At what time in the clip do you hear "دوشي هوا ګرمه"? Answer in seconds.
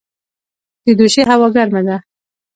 0.99-1.81